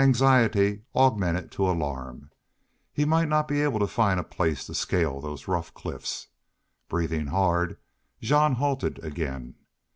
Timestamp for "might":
3.05-3.27